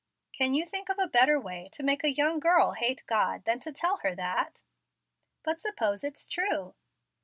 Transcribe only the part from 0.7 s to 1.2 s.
of a